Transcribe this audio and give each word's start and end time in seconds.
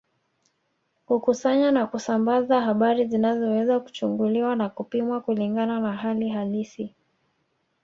Kukusanya 1.05 1.71
na 1.71 1.85
kusambaza 1.87 2.61
habari 2.61 3.07
zinazoweza 3.07 3.79
kuchunguliwa 3.79 4.55
na 4.55 4.69
kupimwa 4.69 5.21
kulingana 5.21 5.79
na 5.79 5.93
hali 5.93 6.29
halisi 6.29 6.95